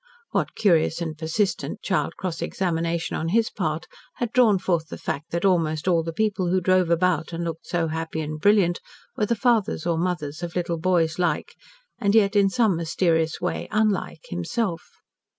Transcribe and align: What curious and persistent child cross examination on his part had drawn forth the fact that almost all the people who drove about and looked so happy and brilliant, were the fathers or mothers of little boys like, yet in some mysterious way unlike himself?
What 0.31 0.55
curious 0.55 0.99
and 0.99 1.15
persistent 1.15 1.83
child 1.83 2.17
cross 2.17 2.41
examination 2.41 3.15
on 3.15 3.27
his 3.29 3.51
part 3.51 3.85
had 4.15 4.31
drawn 4.33 4.57
forth 4.57 4.87
the 4.87 4.97
fact 4.97 5.29
that 5.29 5.45
almost 5.45 5.87
all 5.87 6.01
the 6.01 6.11
people 6.11 6.47
who 6.49 6.59
drove 6.59 6.89
about 6.89 7.33
and 7.33 7.43
looked 7.43 7.67
so 7.67 7.85
happy 7.89 8.19
and 8.21 8.41
brilliant, 8.41 8.79
were 9.15 9.27
the 9.27 9.35
fathers 9.35 9.85
or 9.85 9.99
mothers 9.99 10.41
of 10.41 10.55
little 10.55 10.79
boys 10.79 11.19
like, 11.19 11.53
yet 12.03 12.35
in 12.35 12.49
some 12.49 12.75
mysterious 12.75 13.39
way 13.39 13.67
unlike 13.69 14.23
himself? 14.29 14.89